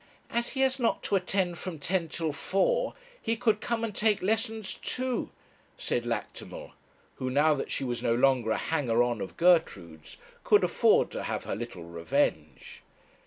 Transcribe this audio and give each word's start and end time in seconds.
'As 0.31 0.49
he 0.57 0.61
has 0.61 0.79
not 0.79 1.03
to 1.03 1.15
attend 1.15 1.59
from 1.59 1.77
ten 1.77 2.09
till 2.09 2.33
four, 2.33 2.95
he 3.21 3.35
could 3.35 3.61
come 3.61 3.83
and 3.83 3.93
take 3.95 4.23
lessons 4.23 4.73
too,' 4.81 5.29
said 5.77 6.07
Lactimel, 6.07 6.71
who, 7.17 7.29
now 7.29 7.53
that 7.53 7.69
she 7.69 7.83
was 7.83 8.01
no 8.01 8.15
longer 8.15 8.49
a 8.49 8.57
hanger 8.57 9.03
on 9.03 9.21
of 9.21 9.37
Gertrude's, 9.37 10.17
could 10.43 10.63
afford 10.63 11.11
to 11.11 11.21
have 11.25 11.43
her 11.43 11.55
little 11.55 11.83
revenge. 11.83 12.81